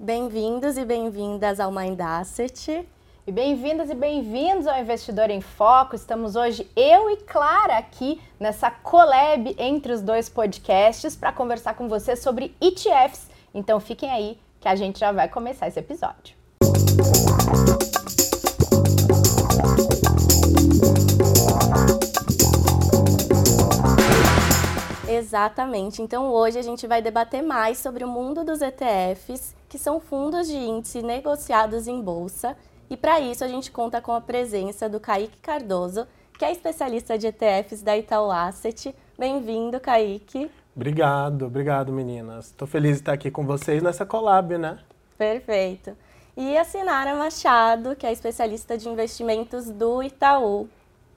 [0.00, 2.86] Bem-vindos e bem-vindas ao Mind Asset.
[3.26, 5.96] E bem-vindas e bem-vindos ao Investidor em Foco.
[5.96, 11.88] Estamos hoje eu e Clara aqui nessa collab entre os dois podcasts para conversar com
[11.88, 13.28] você sobre ETFs.
[13.52, 16.36] Então fiquem aí que a gente já vai começar esse episódio.
[25.08, 26.02] Exatamente.
[26.02, 30.46] Então hoje a gente vai debater mais sobre o mundo dos ETFs, que são fundos
[30.46, 32.56] de índice negociados em bolsa
[32.90, 36.06] e para isso a gente conta com a presença do Kaique Cardoso,
[36.38, 38.94] que é especialista de ETFs da Itaú Asset.
[39.18, 40.50] Bem-vindo, Kaique.
[40.74, 42.46] Obrigado, obrigado meninas.
[42.46, 44.78] Estou feliz de estar aqui com vocês nessa collab, né?
[45.18, 45.96] Perfeito.
[46.36, 50.68] E a Sinara Machado, que é especialista de investimentos do Itaú.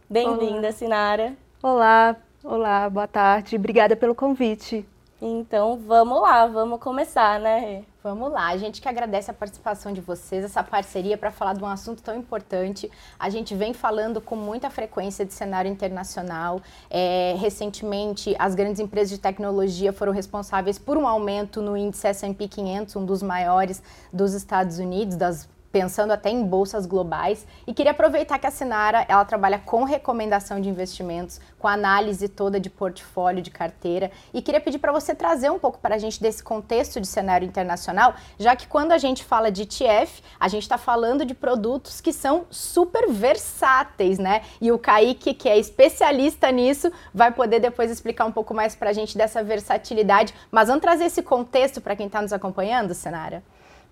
[0.10, 1.34] Bem-vinda, Sinara.
[1.62, 3.56] Olá, olá, boa tarde.
[3.56, 4.86] Obrigada pelo convite.
[5.22, 7.84] Então vamos lá, vamos começar, né?
[8.04, 11.64] Vamos lá, a gente que agradece a participação de vocês, essa parceria para falar de
[11.64, 12.90] um assunto tão importante.
[13.20, 16.60] A gente vem falando com muita frequência de cenário internacional.
[16.90, 22.48] É, recentemente, as grandes empresas de tecnologia foram responsáveis por um aumento no índice S&P
[22.48, 27.48] 500, um dos maiores dos Estados Unidos, das pensando até em bolsas globais.
[27.66, 32.60] E queria aproveitar que a Sinara, ela trabalha com recomendação de investimentos, com análise toda
[32.60, 34.12] de portfólio, de carteira.
[34.34, 37.48] E queria pedir para você trazer um pouco para a gente desse contexto de cenário
[37.48, 42.02] internacional, já que quando a gente fala de ETF, a gente está falando de produtos
[42.02, 44.42] que são super versáteis, né?
[44.60, 48.90] E o Kaique, que é especialista nisso, vai poder depois explicar um pouco mais para
[48.90, 50.34] a gente dessa versatilidade.
[50.52, 53.44] Mas vamos trazer esse contexto para quem está nos acompanhando, Sinara?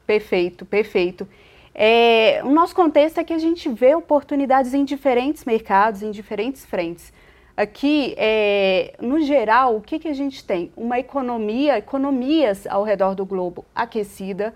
[0.06, 1.28] Perfeito, perfeito.
[1.74, 6.66] É, o nosso contexto é que a gente vê oportunidades em diferentes mercados, em diferentes
[6.66, 7.14] frentes.
[7.56, 10.72] Aqui, é, no geral, o que, que a gente tem?
[10.78, 14.56] Uma economia, economias ao redor do globo aquecida,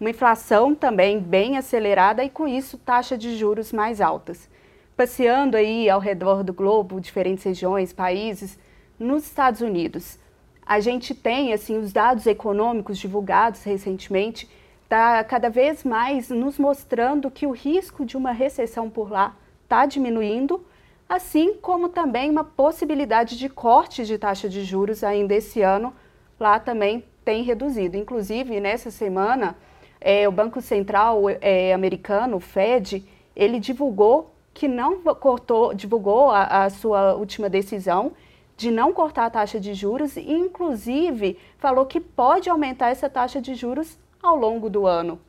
[0.00, 4.48] uma inflação também bem acelerada e, com isso, taxa de juros mais altas.
[4.96, 8.58] Passeando aí ao redor do globo, diferentes regiões, países,
[8.98, 10.18] nos Estados Unidos,
[10.64, 14.48] a gente tem assim os dados econômicos divulgados recentemente
[14.86, 19.84] está cada vez mais nos mostrando que o risco de uma recessão por lá está
[19.84, 20.64] diminuindo,
[21.08, 25.92] assim como também uma possibilidade de corte de taxa de juros ainda esse ano
[26.38, 27.96] lá também tem reduzido.
[27.96, 29.56] Inclusive, nessa semana,
[30.00, 33.04] é, o Banco Central é, americano, o Fed,
[33.34, 38.12] ele divulgou que não cortou, divulgou a, a sua última decisão
[38.56, 43.40] de não cortar a taxa de juros e, inclusive, falou que pode aumentar essa taxa
[43.40, 45.20] de juros ao longo do ano.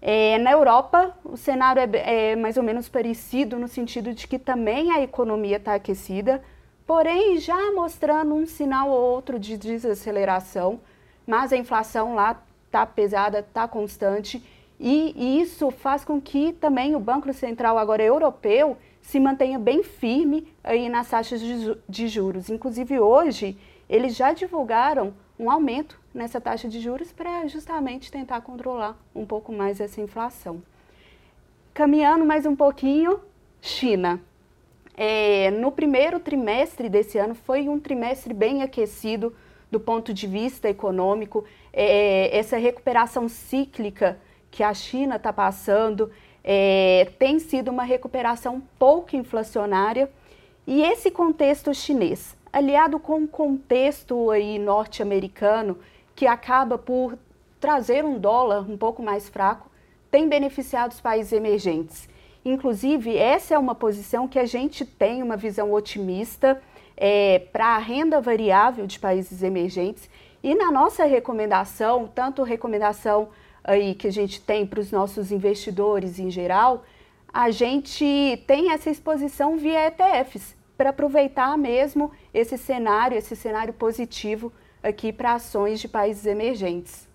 [0.00, 4.38] É, na Europa, o cenário é, é, mais ou menos parecido no sentido de que
[4.38, 6.42] também a economia está aquecida,
[6.86, 10.80] porém já mostrando um sinal ou outro de desaceleração,
[11.26, 14.42] mas a inflação lá está pesada, está constante,
[14.80, 20.46] e, isso faz com que também o Banco Central agora europeu se mantenha bem firme
[20.62, 21.40] aí nas taxas
[21.88, 22.48] de juros.
[22.48, 28.96] Inclusive hoje, eles já divulgaram um aumento nessa taxa de juros para justamente tentar controlar
[29.14, 30.62] um pouco mais essa inflação.
[31.74, 33.20] Caminhando mais um pouquinho,
[33.60, 34.20] China.
[34.96, 39.32] É, no primeiro trimestre desse ano foi um trimestre bem aquecido
[39.70, 41.44] do ponto de vista econômico.
[41.72, 44.18] É, essa recuperação cíclica
[44.50, 46.10] que a China está passando
[46.42, 50.10] é, tem sido uma recuperação pouco inflacionária.
[50.66, 54.30] E esse contexto chinês, aliado com o contexto
[54.60, 55.78] norte-americano,
[56.18, 57.16] que acaba por
[57.60, 59.70] trazer um dólar um pouco mais fraco,
[60.10, 62.08] tem beneficiado os países emergentes.
[62.44, 66.60] Inclusive, essa é uma posição que a gente tem uma visão otimista
[66.96, 70.10] é, para a renda variável de países emergentes.
[70.42, 73.28] E na nossa recomendação, tanto recomendação
[73.62, 76.82] aí que a gente tem para os nossos investidores em geral,
[77.32, 84.52] a gente tem essa exposição via ETFs, para aproveitar mesmo esse cenário, esse cenário positivo
[84.82, 87.08] aqui para ações de países emergentes.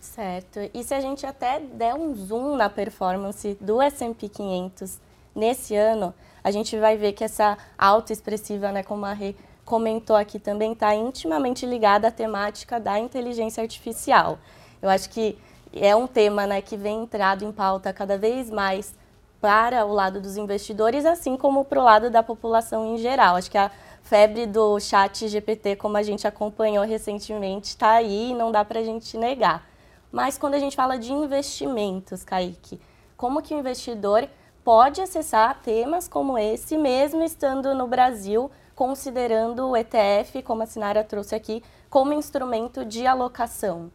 [0.00, 0.60] Certo.
[0.72, 4.98] E se a gente até der um zoom na performance do S&P 500
[5.34, 9.34] nesse ano, a gente vai ver que essa alta expressiva, né, como a Rê
[9.64, 14.38] comentou aqui também, está intimamente ligada à temática da inteligência artificial.
[14.80, 15.36] Eu acho que
[15.72, 18.94] é um tema né, que vem entrado em pauta cada vez mais
[19.40, 23.36] para o lado dos investidores, assim como para o lado da população em geral.
[23.36, 23.70] Acho que a
[24.06, 28.78] febre do chat GPT, como a gente acompanhou recentemente, está aí e não dá para
[28.78, 29.68] a gente negar.
[30.12, 32.80] Mas quando a gente fala de investimentos, Kaique,
[33.16, 34.28] como que o investidor
[34.64, 41.02] pode acessar temas como esse, mesmo estando no Brasil, considerando o ETF, como a Sinara
[41.02, 43.90] trouxe aqui, como instrumento de alocação?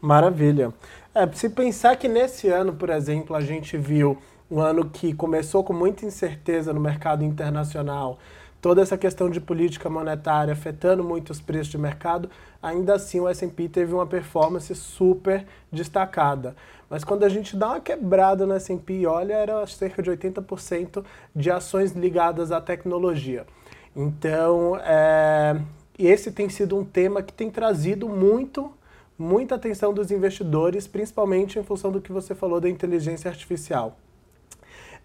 [0.00, 0.72] Maravilha.
[1.12, 4.18] É, se pensar que nesse ano, por exemplo, a gente viu
[4.48, 8.18] um ano que começou com muita incerteza no mercado internacional,
[8.60, 12.28] toda essa questão de política monetária afetando muito os preços de mercado,
[12.62, 16.56] ainda assim o S&P teve uma performance super destacada.
[16.90, 21.50] Mas quando a gente dá uma quebrada no S&P olha, era cerca de 80% de
[21.50, 23.46] ações ligadas à tecnologia.
[23.94, 25.60] Então, é,
[25.98, 28.72] esse tem sido um tema que tem trazido muito,
[29.18, 33.96] muita atenção dos investidores, principalmente em função do que você falou da inteligência artificial.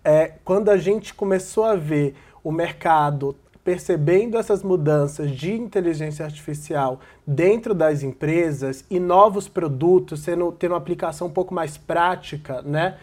[0.03, 6.99] É, quando a gente começou a ver o mercado percebendo essas mudanças de inteligência artificial
[7.25, 12.97] dentro das empresas e novos produtos sendo tendo uma aplicação um pouco mais prática, né?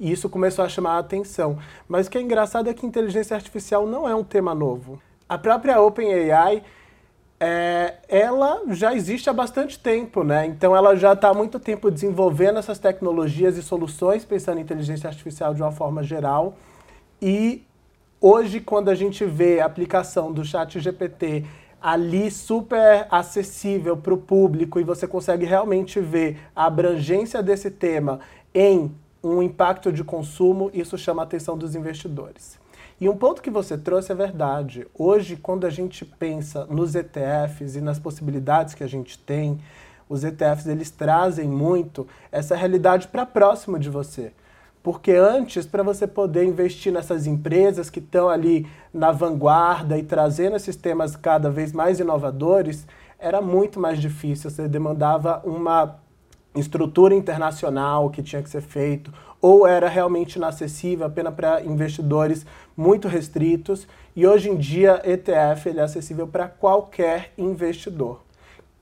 [0.00, 1.58] E isso começou a chamar a atenção.
[1.86, 5.00] Mas o que é engraçado é que inteligência artificial não é um tema novo.
[5.28, 6.62] A própria OpenAI,
[7.40, 10.46] é, ela já existe há bastante tempo, né?
[10.46, 15.08] Então ela já está há muito tempo desenvolvendo essas tecnologias e soluções pensando em inteligência
[15.08, 16.56] artificial de uma forma geral.
[17.20, 17.66] E
[18.20, 21.44] Hoje, quando a gente vê a aplicação do chat GPT
[21.80, 28.18] ali super acessível para o público e você consegue realmente ver a abrangência desse tema
[28.52, 28.92] em
[29.22, 32.58] um impacto de consumo, isso chama a atenção dos investidores.
[33.00, 34.84] E um ponto que você trouxe é verdade.
[34.92, 39.60] Hoje, quando a gente pensa nos ETFs e nas possibilidades que a gente tem,
[40.08, 44.32] os ETFs eles trazem muito essa realidade para próximo de você.
[44.88, 50.56] Porque antes, para você poder investir nessas empresas que estão ali na vanguarda e trazendo
[50.56, 52.86] esses temas cada vez mais inovadores,
[53.18, 54.48] era muito mais difícil.
[54.48, 55.98] Você demandava uma
[56.54, 59.12] estrutura internacional que tinha que ser feito,
[59.42, 63.86] ou era realmente inacessível apenas para investidores muito restritos.
[64.16, 68.22] E hoje em dia, ETF ele é acessível para qualquer investidor.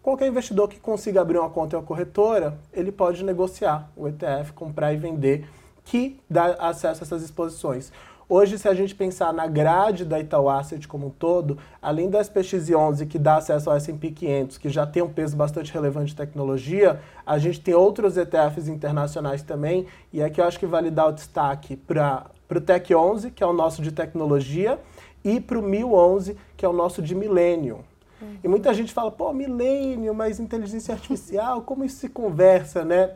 [0.01, 4.53] Qualquer investidor que consiga abrir uma conta em uma corretora, ele pode negociar o ETF,
[4.53, 5.49] comprar e vender
[5.87, 7.91] que dá acesso a essas exposições.
[8.29, 12.21] Hoje, se a gente pensar na grade da Itaú Asset como um todo, além da
[12.21, 16.17] SPX11, que dá acesso ao S&P 500, que já tem um peso bastante relevante de
[16.17, 21.07] tecnologia, a gente tem outros ETFs internacionais também, e aqui eu acho que vale dar
[21.07, 24.81] o destaque para o Tech 11, que é o nosso de tecnologia,
[25.25, 27.85] e para o 1011, que é o nosso de milênio.
[28.21, 28.39] Uhum.
[28.43, 33.13] E muita gente fala, pô, milênio, mas inteligência artificial, como isso se conversa, né?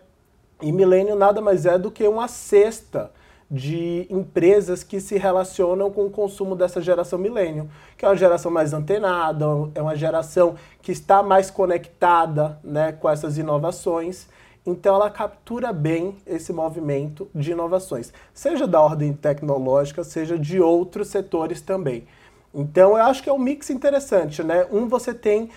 [0.62, 3.10] E milênio nada mais é do que uma cesta
[3.50, 8.50] de empresas que se relacionam com o consumo dessa geração milênio, que é uma geração
[8.50, 14.28] mais antenada, é uma geração que está mais conectada né, com essas inovações.
[14.64, 21.08] Então ela captura bem esse movimento de inovações, seja da ordem tecnológica, seja de outros
[21.08, 22.06] setores também.
[22.54, 24.66] Então eu acho que é um mix interessante, né?
[24.70, 25.50] Um você tem,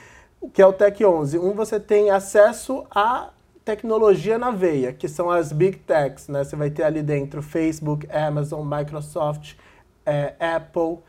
[0.51, 3.29] que é o Tech 11, um você tem acesso a
[3.63, 6.43] tecnologia na veia, que são as big techs, né?
[6.43, 9.55] Você vai ter ali dentro Facebook, Amazon, Microsoft,
[10.05, 10.99] é, Apple.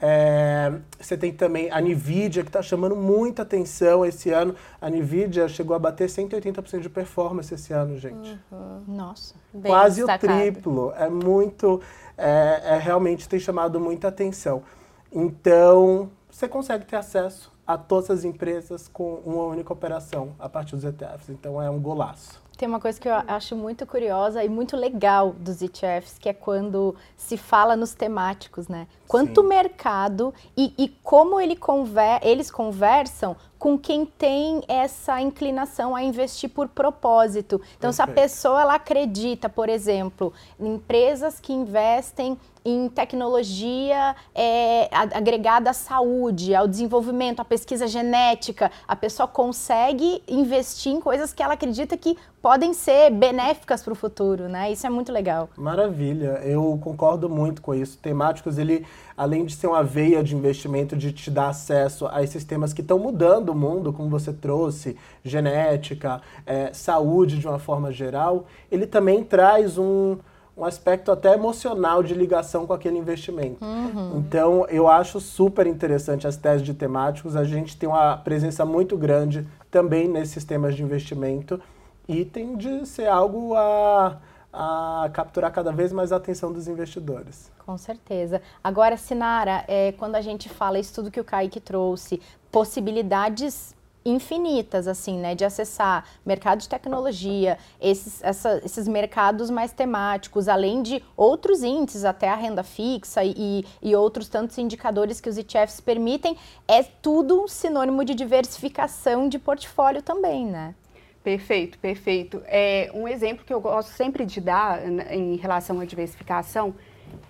[0.00, 4.54] É, você tem também a Nvidia, que está chamando muita atenção esse ano.
[4.80, 8.38] A Nvidia chegou a bater 180% de performance esse ano, gente.
[8.52, 8.82] Uhum.
[8.86, 9.34] Nossa.
[9.62, 10.92] Quase o triplo.
[10.96, 11.80] É muito.
[12.18, 14.62] É, é, realmente tem chamado muita atenção.
[15.10, 20.76] Então, você consegue ter acesso a todas as empresas com uma única operação a partir
[20.76, 21.30] dos ETFs.
[21.30, 22.44] Então é um golaço.
[22.56, 26.32] Tem uma coisa que eu acho muito curiosa e muito legal dos ETFs, que é
[26.32, 28.86] quando se fala nos temáticos, né?
[29.08, 29.48] Quanto Sim.
[29.48, 36.48] mercado e, e como ele conver, eles conversam com quem tem essa inclinação a investir
[36.48, 37.60] por propósito.
[37.76, 37.94] Então, Perfeito.
[37.94, 45.70] se a pessoa ela acredita, por exemplo, em empresas que investem em tecnologia é, agregada
[45.70, 48.70] à saúde, ao desenvolvimento, à pesquisa genética.
[48.88, 53.96] A pessoa consegue investir em coisas que ela acredita que podem ser benéficas para o
[53.96, 54.70] futuro, né?
[54.70, 55.48] Isso é muito legal.
[55.56, 57.98] Maravilha, eu concordo muito com isso.
[57.98, 62.44] Temáticos, ele, além de ser uma veia de investimento, de te dar acesso a esses
[62.44, 67.90] temas que estão mudando o mundo, como você trouxe, genética, é, saúde de uma forma
[67.90, 70.18] geral, ele também traz um
[70.56, 73.64] um aspecto até emocional de ligação com aquele investimento.
[73.64, 74.18] Uhum.
[74.18, 77.34] Então, eu acho super interessante as teses de temáticos.
[77.34, 81.60] A gente tem uma presença muito grande também nesses temas de investimento
[82.08, 84.18] e tem de ser algo a,
[84.52, 87.50] a capturar cada vez mais a atenção dos investidores.
[87.66, 88.40] Com certeza.
[88.62, 92.20] Agora, Sinara, é, quando a gente fala isso tudo que o Kaique trouxe,
[92.52, 100.46] possibilidades infinitas, assim, né, de acessar mercado de tecnologia, esses, essa, esses mercados mais temáticos,
[100.46, 105.38] além de outros índices, até a renda fixa e, e outros tantos indicadores que os
[105.38, 106.36] ETFs permitem,
[106.68, 110.74] é tudo um sinônimo de diversificação de portfólio também, né?
[111.22, 112.42] Perfeito, perfeito.
[112.44, 116.74] É, um exemplo que eu gosto sempre de dar em relação à diversificação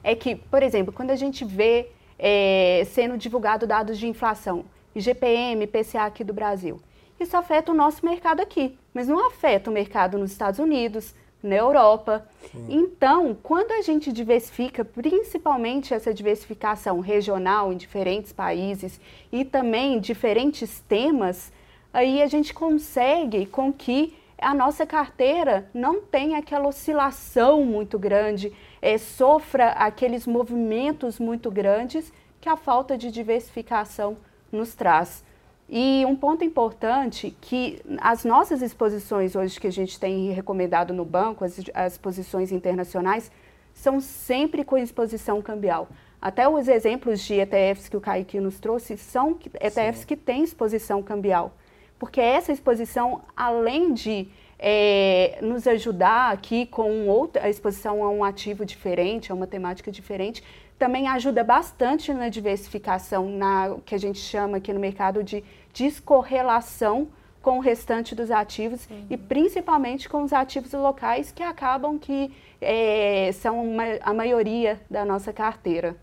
[0.03, 4.65] é que, por exemplo, quando a gente vê é, sendo divulgado dados de inflação,
[4.95, 6.81] IGPM, PCA aqui do Brasil,
[7.19, 11.57] isso afeta o nosso mercado aqui, mas não afeta o mercado nos Estados Unidos, na
[11.57, 12.27] Europa.
[12.51, 12.67] Sim.
[12.69, 20.81] Então, quando a gente diversifica, principalmente essa diversificação regional em diferentes países e também diferentes
[20.89, 21.53] temas,
[21.93, 28.53] aí a gente consegue com que a nossa carteira não tenha aquela oscilação muito grande,
[28.83, 34.17] é, sofra aqueles movimentos muito grandes que a falta de diversificação
[34.55, 35.25] nos traz.
[35.69, 41.05] E um ponto importante que as nossas exposições hoje que a gente tem recomendado no
[41.05, 43.31] banco, as, as posições internacionais,
[43.73, 45.89] são sempre com exposição cambial.
[46.21, 50.07] Até os exemplos de ETFs que o Kaique nos trouxe são ETFs Sim.
[50.07, 51.55] que têm exposição cambial.
[51.99, 58.25] Porque essa exposição, além de é, nos ajudar aqui com outra, a exposição a um
[58.25, 60.43] ativo diferente, a uma temática diferente,
[60.85, 67.09] também ajuda bastante na diversificação, na que a gente chama aqui no mercado de descorrelação
[67.41, 69.07] com o restante dos ativos uhum.
[69.09, 75.07] e principalmente com os ativos locais que acabam que é, são uma, a maioria da
[75.07, 75.97] nossa carteira.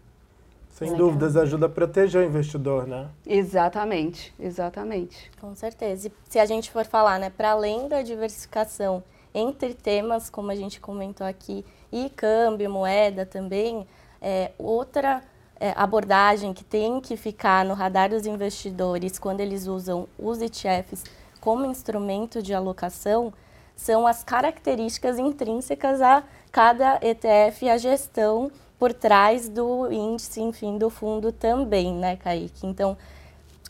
[0.72, 1.06] Sem Legal.
[1.06, 3.08] dúvidas, ajuda a proteger o investidor, né?
[3.24, 5.30] Exatamente, exatamente.
[5.40, 6.08] Com certeza.
[6.08, 10.56] E se a gente for falar, né, para além da diversificação entre temas, como a
[10.56, 13.86] gente comentou aqui, e câmbio, moeda também,
[14.22, 15.24] é, outra
[15.60, 21.04] é, abordagem que tem que ficar no radar dos investidores quando eles usam os ETFs
[21.40, 23.34] como instrumento de alocação
[23.76, 30.78] são as características intrínsecas a cada ETF e a gestão por trás do índice, enfim,
[30.78, 32.66] do fundo também, né, Kaique?
[32.66, 32.98] Então,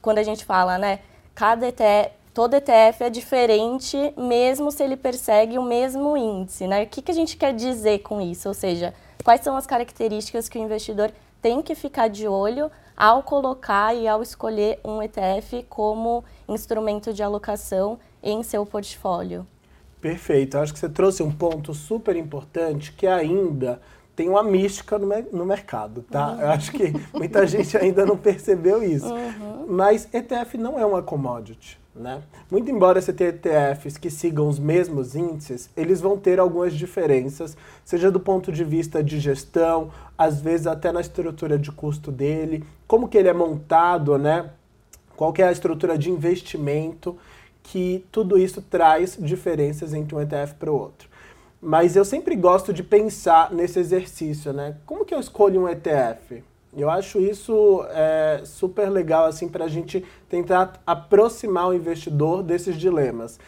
[0.01, 0.99] quando a gente fala, né,
[1.33, 6.83] cada ETF, todo ETF é diferente, mesmo se ele persegue o mesmo índice, né?
[6.83, 8.47] O que, que a gente quer dizer com isso?
[8.47, 8.93] Ou seja,
[9.23, 11.11] Quais são as características que o investidor
[11.41, 17.21] tem que ficar de olho ao colocar e ao escolher um ETF como instrumento de
[17.21, 19.45] alocação em seu portfólio?
[19.99, 20.57] Perfeito.
[20.57, 23.79] Acho que você trouxe um ponto super importante que ainda
[24.15, 26.31] tem uma mística no, no mercado, tá?
[26.31, 26.41] Uhum.
[26.41, 29.11] Eu acho que muita gente ainda não percebeu isso.
[29.13, 29.65] Uhum.
[29.69, 31.79] Mas ETF não é uma commodity.
[31.93, 32.21] Né?
[32.49, 37.57] Muito embora você tenha ETFs que sigam os mesmos índices, eles vão ter algumas diferenças,
[37.83, 42.63] seja do ponto de vista de gestão, às vezes até na estrutura de custo dele,
[42.87, 44.51] como que ele é montado, né?
[45.21, 47.15] qual que é a estrutura de investimento,
[47.61, 51.07] que tudo isso traz diferenças entre um ETF para o outro.
[51.61, 54.77] Mas eu sempre gosto de pensar nesse exercício, né?
[54.85, 56.43] Como que eu escolho um ETF?
[56.75, 62.75] Eu acho isso é, super legal assim para a gente tentar aproximar o investidor desses
[62.75, 63.39] dilemas.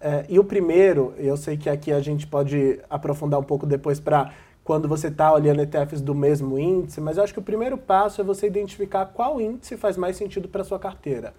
[0.00, 3.98] É, e o primeiro, eu sei que aqui a gente pode aprofundar um pouco depois
[3.98, 4.30] para
[4.62, 8.20] quando você está olhando ETFs do mesmo índice, mas eu acho que o primeiro passo
[8.20, 11.34] é você identificar qual índice faz mais sentido para sua carteira.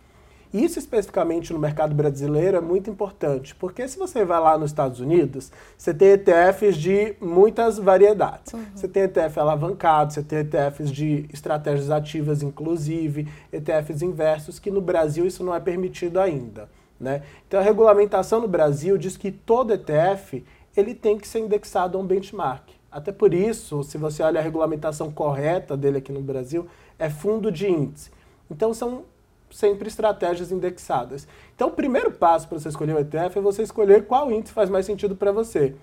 [0.54, 5.00] Isso especificamente no mercado brasileiro é muito importante, porque se você vai lá nos Estados
[5.00, 8.54] Unidos, você tem ETFs de muitas variedades.
[8.54, 8.66] Uhum.
[8.74, 14.80] Você tem ETF alavancado, você tem ETFs de estratégias ativas, inclusive, ETFs inversos, que no
[14.80, 16.70] Brasil isso não é permitido ainda.
[17.00, 17.24] Né?
[17.48, 20.44] Então a regulamentação no Brasil diz que todo ETF
[20.76, 22.70] ele tem que ser indexado a um benchmark.
[22.92, 27.52] Até por isso, se você olha a regulamentação correta dele aqui no Brasil, é fundo
[27.52, 28.10] de índice.
[28.50, 29.04] Então são
[29.52, 31.28] sempre estratégias indexadas.
[31.56, 34.70] Então, o primeiro passo para você escolher o ETF é você escolher qual índice faz
[34.70, 35.76] mais sentido para você.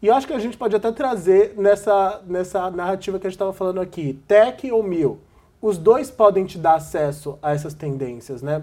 [0.00, 3.36] E eu acho que a gente pode até trazer nessa, nessa narrativa que a gente
[3.36, 5.20] estava falando aqui, tech ou mil.
[5.60, 8.62] Os dois podem te dar acesso a essas tendências, né?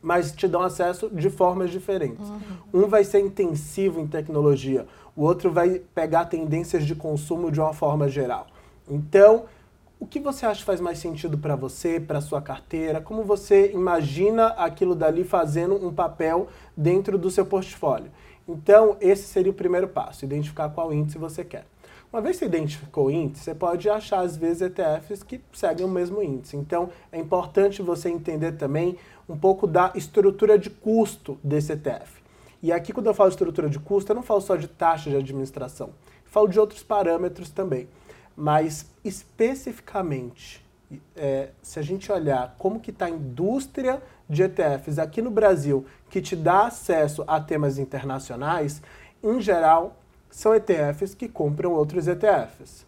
[0.00, 2.28] Mas te dão acesso de formas diferentes.
[2.28, 2.84] Uhum.
[2.84, 7.72] Um vai ser intensivo em tecnologia, o outro vai pegar tendências de consumo de uma
[7.72, 8.46] forma geral.
[8.88, 9.44] Então,
[10.04, 13.00] o que você acha faz mais sentido para você, para sua carteira?
[13.00, 18.10] Como você imagina aquilo dali fazendo um papel dentro do seu portfólio?
[18.46, 21.64] Então, esse seria o primeiro passo, identificar qual índice você quer.
[22.12, 25.86] Uma vez que você identificou o índice, você pode achar, às vezes, ETFs que seguem
[25.86, 26.54] o mesmo índice.
[26.54, 32.22] Então, é importante você entender também um pouco da estrutura de custo desse ETF.
[32.62, 35.16] E aqui, quando eu falo estrutura de custo, eu não falo só de taxa de
[35.16, 35.94] administração,
[36.26, 37.88] falo de outros parâmetros também.
[38.36, 40.64] Mas especificamente,
[41.16, 45.86] é, se a gente olhar como que está a indústria de ETFs aqui no Brasil,
[46.10, 48.82] que te dá acesso a temas internacionais,
[49.22, 49.96] em geral,
[50.30, 52.86] são ETFs que compram outros ETFs.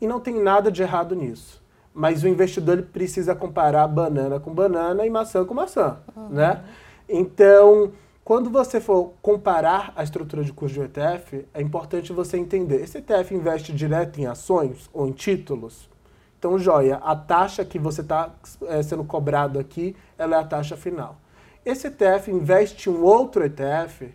[0.00, 1.62] E não tem nada de errado nisso.
[1.92, 6.28] Mas o investidor ele precisa comparar banana com banana e maçã com maçã, uhum.
[6.28, 6.62] né?
[7.08, 7.92] Então,
[8.26, 12.82] Quando você for comparar a estrutura de custo de um ETF, é importante você entender,
[12.82, 15.88] esse ETF investe direto em ações ou em títulos?
[16.36, 20.76] Então, joia, a taxa que você está é, sendo cobrado aqui, ela é a taxa
[20.76, 21.20] final.
[21.64, 24.12] Esse ETF investe em um outro ETF,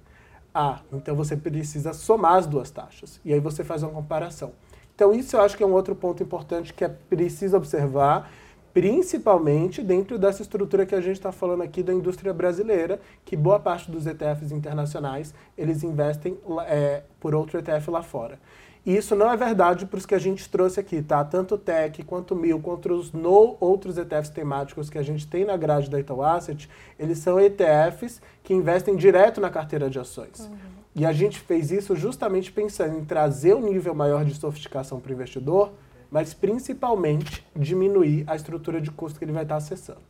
[0.54, 3.18] ah, então você precisa somar as duas taxas.
[3.24, 4.52] E aí você faz uma comparação.
[4.94, 8.30] Então, isso eu acho que é um outro ponto importante que é preciso observar
[8.74, 13.60] principalmente dentro dessa estrutura que a gente está falando aqui da indústria brasileira, que boa
[13.60, 16.38] parte dos ETFs internacionais eles investem
[16.68, 18.40] é, por outro ETF lá fora.
[18.84, 21.24] E isso não é verdade para os que a gente trouxe aqui, tá?
[21.24, 25.28] Tanto o TEC, quanto o MIL, quanto os no outros ETFs temáticos que a gente
[25.28, 30.00] tem na grade da Itaú Asset, eles são ETFs que investem direto na carteira de
[30.00, 30.40] ações.
[30.40, 30.58] Uhum.
[30.96, 35.12] E a gente fez isso justamente pensando em trazer um nível maior de sofisticação para
[35.12, 35.72] o investidor,
[36.12, 40.02] mas principalmente diminuir a estrutura de custo que ele vai estar acessando.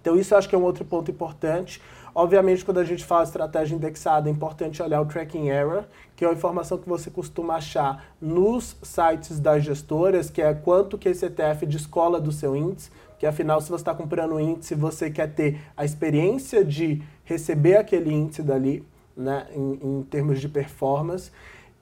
[0.00, 1.80] Então isso acho que é um outro ponto importante.
[2.14, 5.84] Obviamente, quando a gente fala estratégia indexada, é importante olhar o tracking error,
[6.14, 10.96] que é uma informação que você costuma achar nos sites das gestoras, que é quanto
[10.96, 14.74] que esse ETF descola do seu índice, que afinal, se você está comprando um índice,
[14.74, 20.48] você quer ter a experiência de receber aquele índice dali, né, em, em termos de
[20.48, 21.30] performance,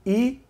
[0.06, 0.40] e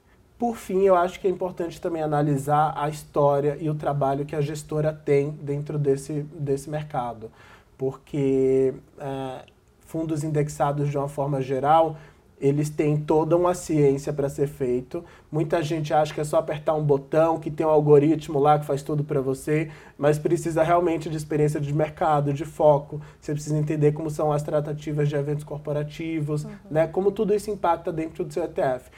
[0.42, 4.34] por fim, eu acho que é importante também analisar a história e o trabalho que
[4.34, 7.30] a gestora tem dentro desse, desse mercado,
[7.78, 9.44] porque é,
[9.86, 11.96] fundos indexados de uma forma geral,
[12.40, 15.04] eles têm toda uma ciência para ser feito.
[15.30, 18.66] Muita gente acha que é só apertar um botão, que tem um algoritmo lá que
[18.66, 23.00] faz tudo para você, mas precisa realmente de experiência de mercado, de foco.
[23.20, 26.50] Você precisa entender como são as tratativas de eventos corporativos, uhum.
[26.68, 26.88] né?
[26.88, 28.90] Como tudo isso impacta dentro do seu ETF.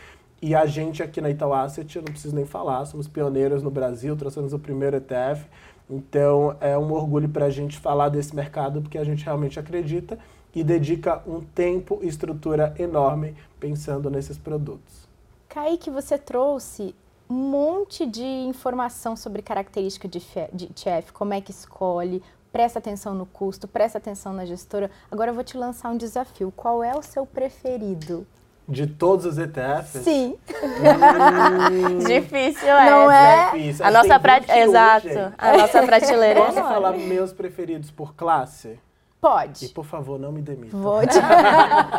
[0.47, 3.71] E a gente aqui na Itaú Asset, eu não preciso nem falar, somos pioneiros no
[3.71, 5.47] Brasil, trouxemos o primeiro ETF.
[5.89, 10.19] Então é um orgulho para a gente falar desse mercado, porque a gente realmente acredita
[10.55, 15.09] e dedica um tempo e estrutura enorme pensando nesses produtos.
[15.49, 16.95] Kaique, você trouxe
[17.27, 23.25] um monte de informação sobre característica de ETF, como é que escolhe, presta atenção no
[23.25, 24.91] custo, presta atenção na gestora.
[25.11, 26.53] Agora eu vou te lançar um desafio.
[26.55, 28.27] Qual é o seu preferido?
[28.67, 30.03] De todos os ETFs?
[30.03, 30.37] Sim.
[30.51, 32.91] Hum, Difícil é.
[32.91, 33.51] Não é?
[33.53, 33.85] Difícil.
[33.85, 34.39] A, nossa pra...
[34.39, 35.09] Exato.
[35.37, 38.79] A nossa prateleira Posso é falar meus preferidos por classe?
[39.21, 39.67] Pode.
[39.67, 40.77] E por favor, não me demita.
[40.77, 41.15] Pode.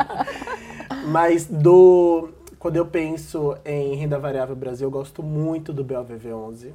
[1.08, 2.30] Mas do
[2.66, 6.72] quando eu penso em renda variável Brasil, eu gosto muito do BOVV11,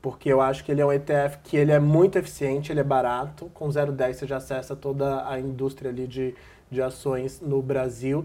[0.00, 2.82] porque eu acho que ele é um ETF que ele é muito eficiente, ele é
[2.82, 6.34] barato, com 0,10 você já acessa toda a indústria ali de,
[6.70, 8.24] de ações no Brasil.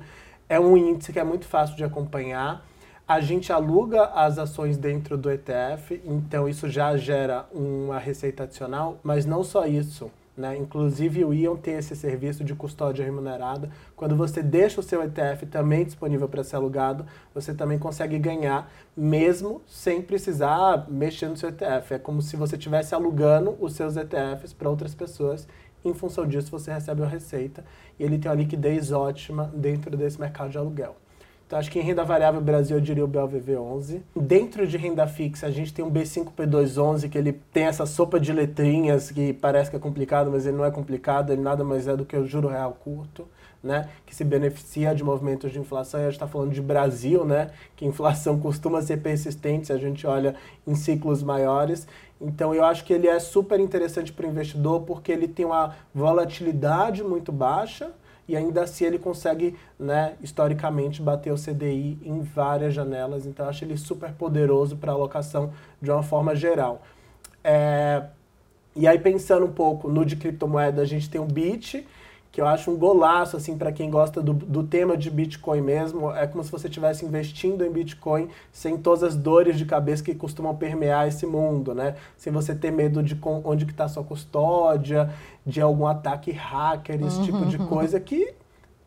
[0.51, 2.67] É um índice que é muito fácil de acompanhar.
[3.07, 8.99] A gente aluga as ações dentro do ETF, então isso já gera uma receita adicional,
[9.01, 10.11] mas não só isso.
[10.35, 10.57] Né?
[10.57, 13.69] Inclusive o Ion tem esse serviço de custódia remunerada.
[13.95, 18.69] Quando você deixa o seu ETF também disponível para ser alugado, você também consegue ganhar,
[18.95, 21.93] mesmo sem precisar mexer no seu ETF.
[21.93, 25.47] É como se você estivesse alugando os seus ETFs para outras pessoas
[25.83, 27.63] em função disso, você recebe uma receita
[27.99, 30.95] e ele tem uma liquidez ótima dentro desse mercado de aluguel.
[31.51, 34.03] Então, acho que em renda variável Brasil eu diria o BLVV11.
[34.15, 38.31] Dentro de renda fixa, a gente tem um B5P211, que ele tem essa sopa de
[38.31, 41.97] letrinhas que parece que é complicado, mas ele não é complicado, ele nada mais é
[41.97, 43.27] do que o juro real curto.
[43.61, 47.23] Né, que se beneficia de movimentos de inflação, e a gente está falando de Brasil,
[47.23, 50.33] né, que inflação costuma ser persistente se a gente olha
[50.65, 51.87] em ciclos maiores.
[52.21, 55.75] Então eu acho que ele é super interessante para o investidor porque ele tem uma
[55.93, 57.91] volatilidade muito baixa
[58.27, 63.25] e ainda assim ele consegue, né, historicamente, bater o CDI em várias janelas.
[63.25, 66.81] Então eu acho ele super poderoso para alocação de uma forma geral.
[67.43, 68.03] É...
[68.73, 71.85] E aí pensando um pouco no de criptomoeda, a gente tem o BIT,
[72.31, 76.09] que eu acho um golaço, assim, para quem gosta do, do tema de Bitcoin mesmo.
[76.11, 80.15] É como se você estivesse investindo em Bitcoin sem todas as dores de cabeça que
[80.15, 81.95] costumam permear esse mundo, né?
[82.15, 85.09] Sem você ter medo de com, onde que está sua custódia,
[85.45, 87.25] de algum ataque hacker, esse uhum.
[87.25, 88.33] tipo de coisa que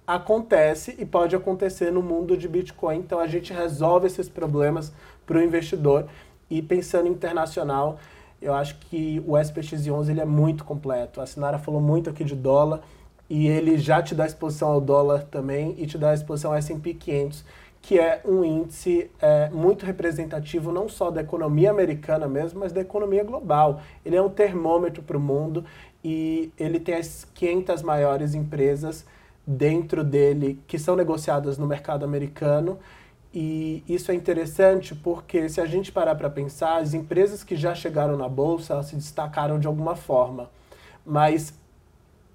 [0.07, 2.97] acontece e pode acontecer no mundo de Bitcoin.
[2.97, 4.91] Então a gente resolve esses problemas
[5.27, 6.07] para o investidor.
[6.49, 7.99] E pensando internacional,
[8.41, 11.21] eu acho que o SPX11 ele é muito completo.
[11.21, 12.81] A Sinara falou muito aqui de dólar
[13.29, 16.95] e ele já te dá exposição ao dólar também e te dá exposição ao S&P
[16.95, 17.45] 500,
[17.81, 22.81] que é um índice é, muito representativo não só da economia americana mesmo, mas da
[22.81, 23.81] economia global.
[24.05, 25.65] Ele é um termômetro para o mundo
[26.03, 29.05] e ele tem as 500 maiores empresas
[29.47, 32.79] dentro dele que são negociadas no mercado americano.
[33.33, 37.75] E isso é interessante porque se a gente parar para pensar, as empresas que já
[37.75, 40.49] chegaram na bolsa, se destacaram de alguma forma.
[41.05, 41.53] Mas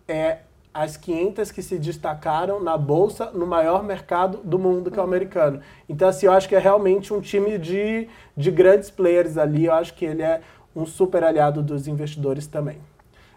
[0.07, 0.39] é
[0.79, 5.03] as 500 que se destacaram na bolsa no maior mercado do mundo, que é o
[5.03, 5.59] americano.
[5.89, 9.65] Então, assim, eu acho que é realmente um time de, de grandes players ali.
[9.65, 10.39] Eu acho que ele é
[10.73, 12.77] um super aliado dos investidores também.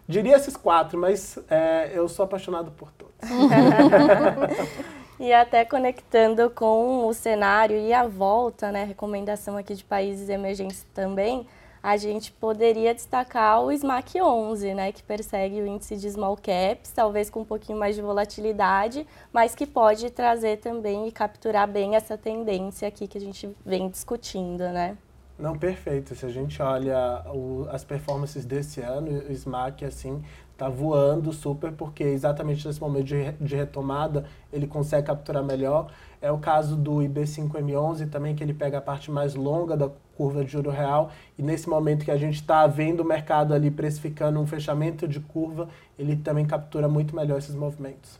[0.07, 3.13] Diria esses quatro, mas é, eu sou apaixonado por todos.
[5.19, 10.87] e até conectando com o cenário e a volta, né, recomendação aqui de países emergentes
[10.93, 11.45] também,
[11.83, 16.93] a gente poderia destacar o SMAC 11, né, que persegue o índice de small caps,
[16.95, 21.97] talvez com um pouquinho mais de volatilidade, mas que pode trazer também e capturar bem
[21.97, 24.97] essa tendência aqui que a gente vem discutindo, né?
[25.37, 26.15] Não, perfeito.
[26.15, 30.23] Se a gente olha o, as performances desse ano, o SMAC, assim,
[30.63, 35.91] tá voando super, porque exatamente nesse momento de, de retomada ele consegue capturar melhor.
[36.21, 40.45] É o caso do IB5M11 também, que ele pega a parte mais longa da curva
[40.45, 44.39] de juro real, e nesse momento que a gente está vendo o mercado ali precificando
[44.39, 45.67] um fechamento de curva,
[45.99, 48.19] ele também captura muito melhor esses movimentos.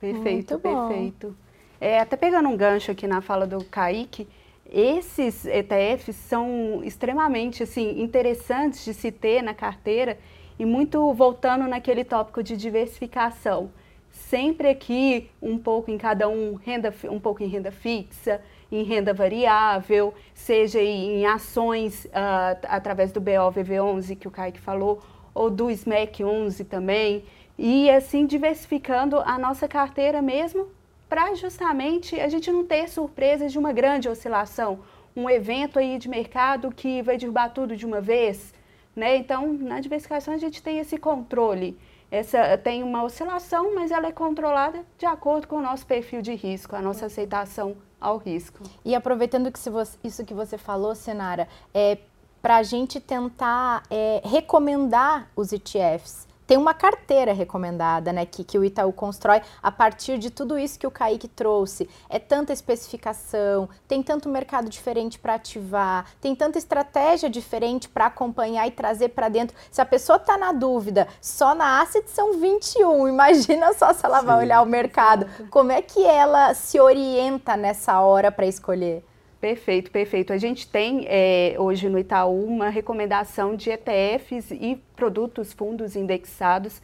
[0.00, 1.36] Perfeito, perfeito.
[1.80, 4.26] É, até pegando um gancho aqui na fala do Kaique,
[4.70, 10.16] esses ETFs são extremamente assim, interessantes de se ter na carteira
[10.58, 13.70] e muito voltando naquele tópico de diversificação.
[14.10, 19.12] Sempre aqui um pouco em cada um, renda, um pouco em renda fixa, em renda
[19.12, 25.02] variável, seja em ações uh, através do BOVV11 que o Kaique falou,
[25.34, 27.24] ou do SMEC 11 também,
[27.58, 30.68] e assim diversificando a nossa carteira mesmo
[31.08, 34.80] para justamente a gente não ter surpresas de uma grande oscilação,
[35.14, 38.54] um evento aí de mercado que vai derrubar tudo de uma vez,
[38.94, 39.16] né?
[39.16, 41.78] Então, na diversificação a gente tem esse controle.
[42.10, 46.34] Essa tem uma oscilação, mas ela é controlada de acordo com o nosso perfil de
[46.34, 48.62] risco, a nossa aceitação ao risco.
[48.84, 49.58] E aproveitando que
[50.04, 51.96] isso que você falou, Senara, é
[52.42, 58.58] para a gente tentar é, recomendar os ETFs tem uma carteira recomendada, né, que, que
[58.58, 61.88] o Itaú constrói a partir de tudo isso que o Kaique trouxe.
[62.10, 68.66] É tanta especificação, tem tanto mercado diferente para ativar, tem tanta estratégia diferente para acompanhar
[68.66, 69.56] e trazer para dentro.
[69.70, 74.20] Se a pessoa está na dúvida, só na Asset são 21, imagina só se ela
[74.20, 74.26] Sim.
[74.26, 75.24] vai olhar o mercado.
[75.48, 79.02] Como é que ela se orienta nessa hora para escolher?
[79.42, 80.32] Perfeito, perfeito.
[80.32, 86.80] A gente tem é, hoje no Itaú uma recomendação de ETFs e produtos fundos indexados.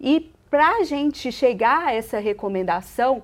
[0.00, 3.22] E para a gente chegar a essa recomendação,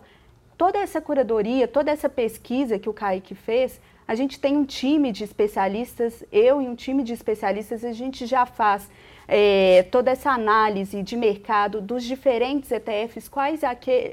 [0.59, 5.11] toda essa curadoria, toda essa pesquisa que o Kaique fez, a gente tem um time
[5.11, 8.91] de especialistas, eu e um time de especialistas, a gente já faz
[9.27, 13.62] é, toda essa análise de mercado dos diferentes ETFs, quais,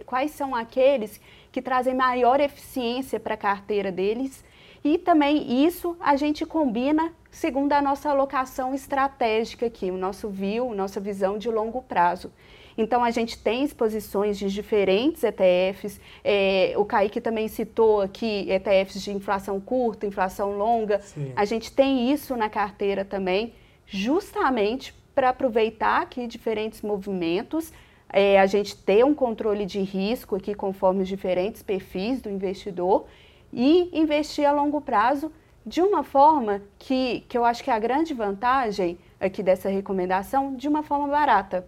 [0.05, 1.19] quais são aqueles
[1.51, 4.41] que trazem maior eficiência para a carteira deles
[4.83, 10.73] e também isso a gente combina segundo a nossa alocação estratégica aqui, o nosso view,
[10.75, 12.31] nossa visão de longo prazo.
[12.77, 15.99] Então, a gente tem exposições de diferentes ETFs.
[16.23, 20.99] É, o Kaique também citou aqui ETFs de inflação curta, inflação longa.
[21.01, 21.31] Sim.
[21.35, 23.53] A gente tem isso na carteira também,
[23.85, 27.71] justamente para aproveitar aqui diferentes movimentos.
[28.09, 33.05] É, a gente ter um controle de risco aqui conforme os diferentes perfis do investidor
[33.53, 35.31] e investir a longo prazo
[35.65, 40.55] de uma forma que, que eu acho que é a grande vantagem aqui dessa recomendação,
[40.55, 41.65] de uma forma barata.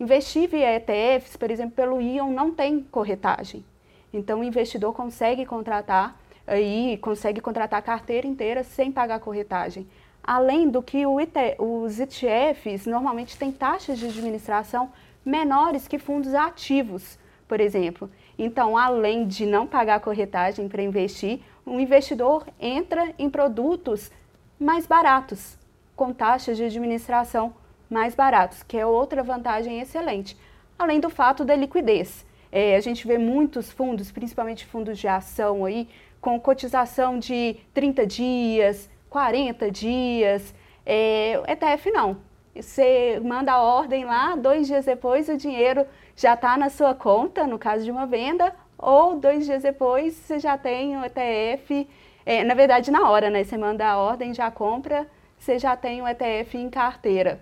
[0.00, 3.64] Investir via ETFs, por exemplo, pelo ION não tem corretagem.
[4.12, 9.86] Então o investidor consegue contratar aí, consegue contratar a carteira inteira sem pagar corretagem.
[10.22, 14.90] Além do que os ETFs normalmente têm taxas de administração
[15.24, 18.10] menores que fundos ativos, por exemplo.
[18.38, 24.10] Então, além de não pagar corretagem para investir, o investidor entra em produtos
[24.58, 25.58] mais baratos,
[25.94, 27.54] com taxas de administração
[27.88, 30.36] mais baratos, que é outra vantagem excelente.
[30.78, 32.26] Além do fato da liquidez.
[32.52, 35.88] É, a gente vê muitos fundos, principalmente fundos de ação aí,
[36.20, 40.54] com cotização de 30 dias, 40 dias.
[40.84, 42.18] É, ETF não.
[42.54, 47.46] Você manda a ordem lá, dois dias depois o dinheiro já está na sua conta,
[47.46, 51.86] no caso de uma venda, ou dois dias depois você já tem o ETF,
[52.24, 53.44] é, na verdade na hora, né?
[53.44, 55.06] Você manda a ordem, já compra,
[55.38, 57.40] você já tem o ETF em carteira.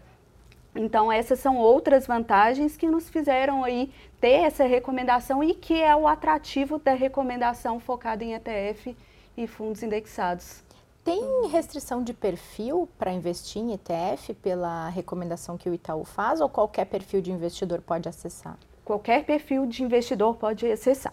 [0.74, 5.94] Então essas são outras vantagens que nos fizeram aí ter essa recomendação e que é
[5.94, 8.96] o atrativo da recomendação focada em ETF
[9.36, 10.64] e fundos indexados.
[11.04, 16.48] Tem restrição de perfil para investir em ETF pela recomendação que o Itaú faz ou
[16.48, 18.56] qualquer perfil de investidor pode acessar?
[18.82, 21.12] Qualquer perfil de investidor pode acessar.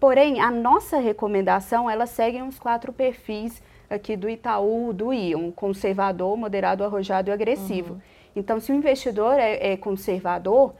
[0.00, 6.36] Porém, a nossa recomendação, ela segue uns quatro perfis aqui do Itaú, do ION, conservador,
[6.36, 7.94] moderado, arrojado e agressivo.
[7.94, 8.00] Uhum.
[8.34, 10.74] Então, se o investidor é, é conservador,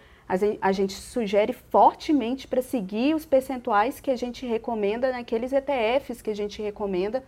[0.60, 6.30] a gente sugere fortemente para seguir os percentuais que a gente recomenda naqueles ETFs que
[6.30, 7.22] a gente recomenda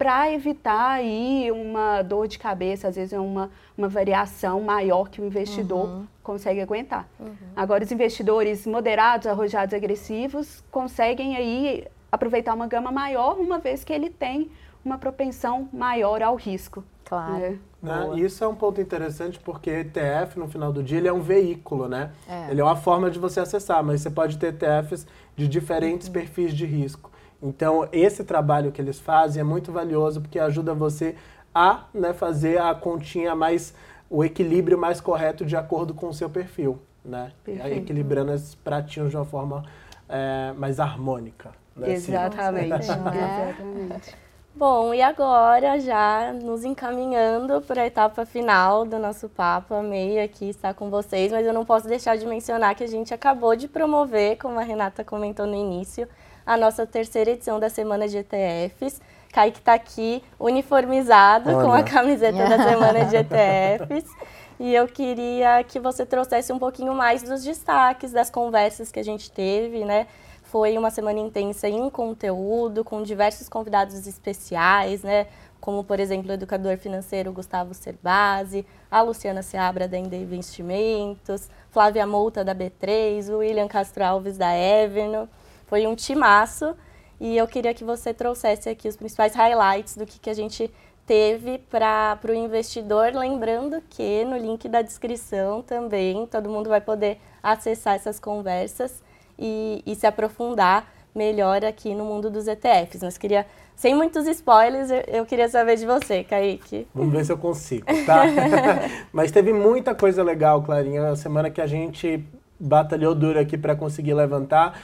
[0.00, 5.20] para evitar aí uma dor de cabeça, às vezes é uma, uma variação maior que
[5.20, 6.06] o investidor uhum.
[6.22, 7.06] consegue aguentar.
[7.20, 7.34] Uhum.
[7.54, 13.92] Agora, os investidores moderados, arrojados, agressivos, conseguem aí aproveitar uma gama maior, uma vez que
[13.92, 14.50] ele tem
[14.82, 16.82] uma propensão maior ao risco.
[17.04, 17.38] Claro.
[17.38, 17.58] Né?
[17.82, 18.20] Né?
[18.20, 21.88] Isso é um ponto interessante porque ETF, no final do dia, ele é um veículo,
[21.88, 22.10] né?
[22.26, 22.50] É.
[22.50, 26.14] Ele é uma forma de você acessar, mas você pode ter ETFs de diferentes uhum.
[26.14, 27.10] perfis de risco.
[27.42, 31.14] Então, esse trabalho que eles fazem é muito valioso porque ajuda você
[31.54, 33.74] a né, fazer a continha mais,
[34.08, 37.32] o equilíbrio mais correto de acordo com o seu perfil, né?
[37.46, 39.64] Equilibrando esses pratinhos de uma forma
[40.08, 41.50] é, mais harmônica.
[41.74, 41.92] Né?
[41.92, 42.84] Exatamente.
[42.84, 44.16] Exatamente.
[44.54, 50.50] Bom, e agora já nos encaminhando para a etapa final do nosso papo, amei aqui
[50.50, 53.68] estar com vocês, mas eu não posso deixar de mencionar que a gente acabou de
[53.68, 56.06] promover, como a Renata comentou no início,
[56.50, 59.00] a nossa terceira edição da Semana de ETFs.
[59.32, 61.64] Kaique está aqui uniformizado Olha.
[61.64, 64.10] com a camiseta da Semana de ETFs.
[64.58, 69.02] E eu queria que você trouxesse um pouquinho mais dos destaques das conversas que a
[69.04, 70.08] gente teve, né?
[70.42, 75.28] Foi uma semana intensa em conteúdo, com diversos convidados especiais, né?
[75.60, 82.04] Como, por exemplo, o educador financeiro Gustavo Cerbasi, a Luciana Seabra da Ende Investimentos, Flávia
[82.08, 85.28] Mouta da B3, o William Castro Alves da Everno.
[85.70, 86.74] Foi um timaço
[87.20, 90.68] e eu queria que você trouxesse aqui os principais highlights do que, que a gente
[91.06, 93.12] teve para o investidor.
[93.14, 99.00] Lembrando que no link da descrição também todo mundo vai poder acessar essas conversas
[99.38, 103.04] e, e se aprofundar melhor aqui no mundo dos ETFs.
[103.04, 106.88] Mas queria, sem muitos spoilers, eu, eu queria saber de você, Kaique.
[106.92, 108.24] Vamos ver se eu consigo, tá?
[109.12, 112.24] Mas teve muita coisa legal, Clarinha, a semana que a gente
[112.58, 114.78] batalhou duro aqui para conseguir levantar.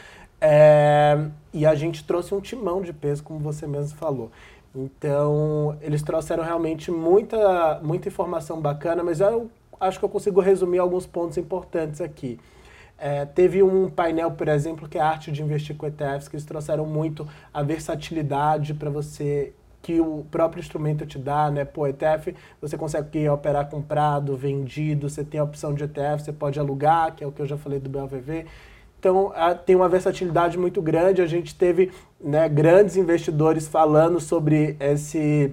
[0.48, 1.18] É,
[1.52, 4.30] e a gente trouxe um timão de peso, como você mesmo falou.
[4.72, 10.78] Então, eles trouxeram realmente muita, muita informação bacana, mas eu acho que eu consigo resumir
[10.78, 12.38] alguns pontos importantes aqui.
[12.96, 16.36] É, teve um painel, por exemplo, que é a arte de investir com ETFs, que
[16.36, 21.64] eles trouxeram muito a versatilidade para você que o próprio instrumento te dá, né?
[21.64, 26.60] Pô, ETF, você consegue operar comprado, vendido, você tem a opção de ETF, você pode
[26.60, 28.46] alugar, que é o que eu já falei do BLVV.
[29.06, 31.22] Então, a, tem uma versatilidade muito grande.
[31.22, 35.52] A gente teve né, grandes investidores falando sobre esse,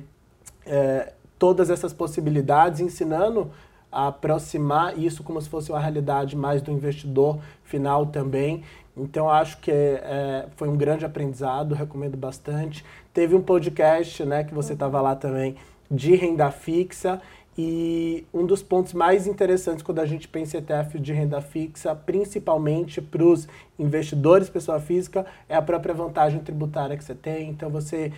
[0.65, 3.51] é, todas essas possibilidades, ensinando
[3.91, 8.63] a aproximar isso como se fosse uma realidade mais do investidor final também.
[8.97, 12.83] Então, acho que é, foi um grande aprendizado, recomendo bastante.
[13.13, 15.57] Teve um podcast, né, que você estava lá também,
[15.91, 17.21] de renda fixa.
[17.57, 21.95] E um dos pontos mais interessantes quando a gente pensa em ETF de renda fixa,
[21.95, 27.49] principalmente para os investidores, pessoa física, é a própria vantagem tributária que você tem.
[27.49, 28.11] Então, você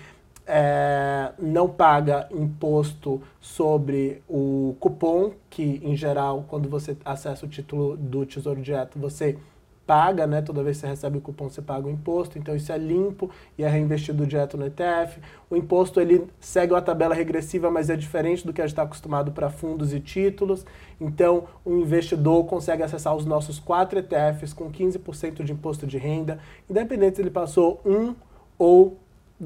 [0.47, 7.97] é, não paga imposto sobre o cupom, que em geral, quando você acessa o título
[7.97, 9.37] do Tesouro Direto, você
[9.85, 10.41] paga, né?
[10.41, 12.37] Toda vez que você recebe o cupom, você paga o imposto.
[12.37, 15.19] Então isso é limpo e é reinvestido direto no ETF.
[15.49, 18.83] O imposto ele segue uma tabela regressiva, mas é diferente do que a gente está
[18.83, 20.65] acostumado para fundos e títulos.
[20.99, 26.39] Então o investidor consegue acessar os nossos quatro ETFs com 15% de imposto de renda,
[26.69, 28.15] independente se ele passou um
[28.57, 28.97] ou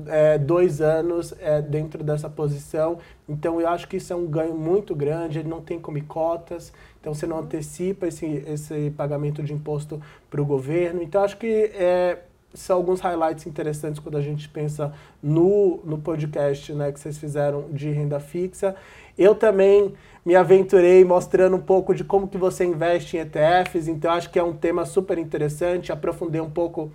[0.07, 2.99] é, dois anos é, dentro dessa posição.
[3.27, 5.39] Então eu acho que isso é um ganho muito grande.
[5.39, 10.41] Ele não tem como cotas, então você não antecipa esse, esse pagamento de imposto para
[10.41, 11.01] o governo.
[11.01, 12.19] Então acho que é,
[12.53, 17.69] são alguns highlights interessantes quando a gente pensa no, no podcast né, que vocês fizeram
[17.71, 18.75] de renda fixa.
[19.17, 19.93] Eu também
[20.25, 24.39] me aventurei mostrando um pouco de como que você investe em ETFs, então acho que
[24.39, 26.91] é um tema super interessante, aprofundei um pouco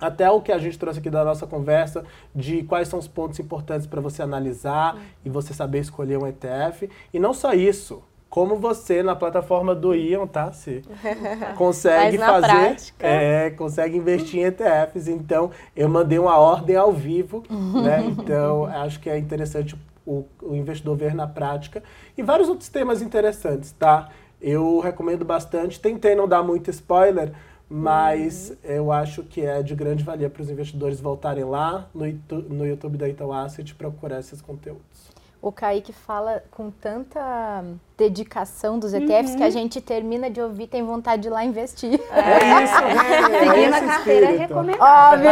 [0.00, 2.04] até o que a gente trouxe aqui da nossa conversa,
[2.34, 6.90] de quais são os pontos importantes para você analisar e você saber escolher um ETF.
[7.12, 10.52] E não só isso, como você na plataforma do Ion, tá?
[10.52, 10.82] Se
[11.56, 15.08] consegue fazer, é, consegue investir em ETFs.
[15.08, 18.04] Então, eu mandei uma ordem ao vivo, né?
[18.26, 21.82] Então, acho que é interessante o, o investidor ver na prática.
[22.16, 24.10] E vários outros temas interessantes, tá?
[24.40, 25.80] Eu recomendo bastante.
[25.80, 27.32] Tentei não dar muito spoiler,
[27.68, 28.56] mas uhum.
[28.62, 32.06] eu acho que é de grande valia para os investidores voltarem lá no,
[32.48, 35.16] no YouTube da Itaú Asset procurar esses conteúdos.
[35.42, 37.62] O Kaique fala com tanta
[37.96, 39.36] dedicação dos ETFs uhum.
[39.36, 42.00] que a gente termina de ouvir tem vontade de ir lá investir.
[42.10, 45.12] É, isso, é, Seguir na carteira é recomendado.
[45.12, 45.30] Óbvio.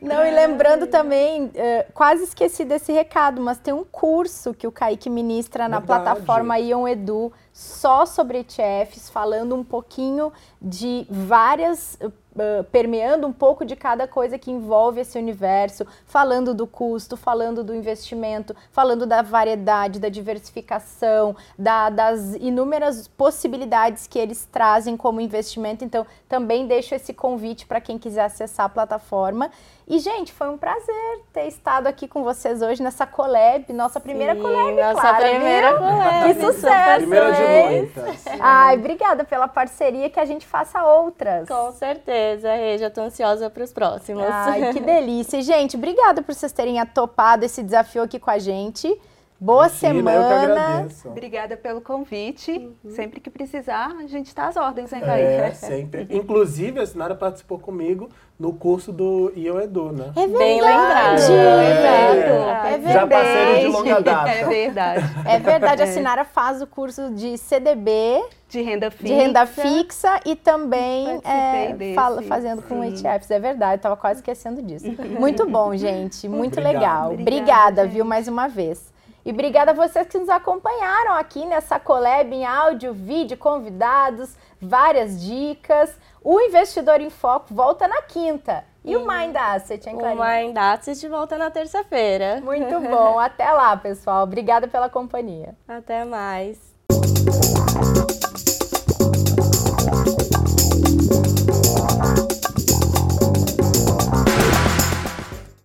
[0.00, 1.50] Não, e lembrando também, uh,
[1.92, 6.04] quase esqueci desse recado, mas tem um curso que o Kaique ministra na Verdade.
[6.04, 11.98] plataforma Ion Edu só sobre ETFs, falando um pouquinho de várias
[12.38, 17.64] Uh, permeando um pouco de cada coisa que envolve esse universo, falando do custo, falando
[17.64, 25.20] do investimento, falando da variedade, da diversificação, da, das inúmeras possibilidades que eles trazem como
[25.20, 25.84] investimento.
[25.84, 29.50] Então, também deixo esse convite para quem quiser acessar a plataforma.
[29.90, 34.34] E, gente, foi um prazer ter estado aqui com vocês hoje nessa collab, nossa primeira
[34.34, 35.78] Sim, collab, nossa Clara, primeira viu?
[35.78, 36.34] collab.
[36.34, 38.24] Que sucesso, Primeira de muitas.
[38.38, 41.48] Ai, obrigada pela parceria, que a gente faça outras.
[41.48, 44.26] Com certeza, Rê, já tô ansiosa para os próximos.
[44.28, 45.40] Ai, que delícia.
[45.40, 48.94] Gente, obrigada por vocês terem topado esse desafio aqui com a gente.
[49.40, 50.88] Boa Imagina, semana.
[51.04, 52.70] Obrigada pelo convite.
[52.88, 55.54] Sempre que precisar, a gente está às ordens, hein, É, Raí?
[55.54, 56.08] sempre.
[56.10, 60.10] Inclusive, a Sinara participou comigo no curso do IO Edu, né?
[60.16, 60.38] É verdade.
[60.38, 61.20] Bem lembrado.
[61.32, 62.92] É É verdade.
[62.92, 64.28] Já parceiro de longa data.
[64.30, 65.04] É verdade.
[65.24, 69.04] É verdade, a Sinara faz o curso de CDB, De renda fixa.
[69.06, 72.88] de renda fixa e também é, fala- fazendo com sim.
[72.88, 73.30] ETFs.
[73.30, 74.86] É verdade, eu tava quase esquecendo disso.
[75.16, 76.28] Muito bom, gente.
[76.28, 76.72] Muito Obrigado.
[76.74, 77.06] legal.
[77.12, 77.92] Obrigada, Obrigada, gente.
[77.94, 78.97] viu, mais uma vez.
[79.28, 85.22] E obrigada a vocês que nos acompanharam aqui nessa collab em áudio, vídeo, convidados, várias
[85.22, 85.94] dicas.
[86.24, 88.64] O Investidor em Foco volta na quinta.
[88.82, 89.06] E o uhum.
[89.06, 90.22] Mind Asset, hein, Clarinha?
[90.22, 92.40] O Mind Asset volta na terça-feira.
[92.40, 93.18] Muito bom.
[93.18, 94.24] Até lá, pessoal.
[94.24, 95.54] Obrigada pela companhia.
[95.68, 96.58] Até mais.